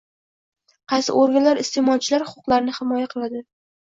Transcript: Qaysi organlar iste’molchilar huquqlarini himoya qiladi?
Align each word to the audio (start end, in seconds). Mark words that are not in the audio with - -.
Qaysi 0.93 1.13
organlar 1.23 1.61
iste’molchilar 1.65 2.25
huquqlarini 2.31 2.77
himoya 2.79 3.11
qiladi? 3.13 3.45